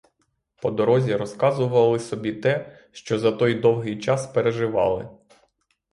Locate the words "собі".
1.99-2.33